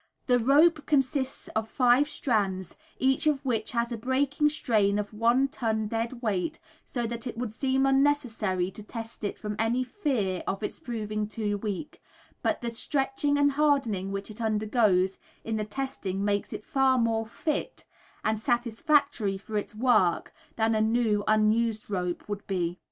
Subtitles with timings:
[0.25, 5.47] The rope consists of 5 strands, each of which has a breaking strain of one
[5.47, 10.41] ton dead weight, so that it would seem unnecessary to test it from any fear
[10.47, 12.01] of its proving too weak,
[12.41, 17.27] but the stretching and hardening which it undergoes in the testing makes it far more
[17.27, 17.85] "fit"
[18.23, 22.79] and satisfactory for its work than a new, unused rope would be.